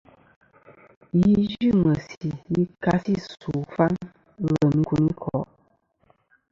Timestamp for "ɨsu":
3.23-3.49